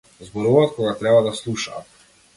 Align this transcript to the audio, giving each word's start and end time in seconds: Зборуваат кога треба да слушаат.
Зборуваат 0.27 0.71
кога 0.77 0.93
треба 0.99 1.21
да 1.27 1.33
слушаат. 1.41 1.85